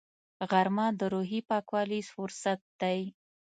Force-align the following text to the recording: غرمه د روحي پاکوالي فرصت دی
غرمه 0.49 0.87
د 0.99 1.01
روحي 1.13 1.39
پاکوالي 1.49 2.01
فرصت 2.13 2.59
دی 2.81 2.99